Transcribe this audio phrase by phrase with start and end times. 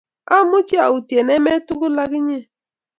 [0.35, 2.39] Amuchi autie emet tugul ak inye